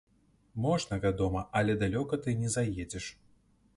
[0.65, 3.05] Можна, вядома, але далёка ты не заедзеш.